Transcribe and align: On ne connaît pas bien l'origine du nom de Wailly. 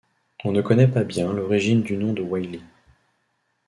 On 0.43 0.51
ne 0.51 0.63
connaît 0.63 0.87
pas 0.87 1.03
bien 1.03 1.31
l'origine 1.31 1.83
du 1.83 1.95
nom 1.95 2.11
de 2.11 2.23
Wailly. 2.23 2.63